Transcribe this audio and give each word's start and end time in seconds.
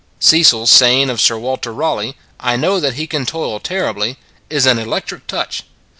Cecil 0.19 0.63
s 0.63 0.71
saying 0.71 1.11
of 1.11 1.21
Sir 1.21 1.37
Walter 1.37 1.71
Raleigh, 1.71 2.15
I 2.39 2.55
know 2.55 2.79
that 2.79 2.95
he 2.95 3.05
can 3.05 3.23
toil 3.23 3.59
terribly, 3.59 4.17
is 4.49 4.65
an 4.65 4.79
electric 4.79 5.27
touch. 5.27 5.61